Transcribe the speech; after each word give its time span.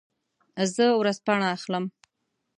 زه 0.73 0.85
ورځپاڼه 0.99 1.47
اخلم. 1.55 1.85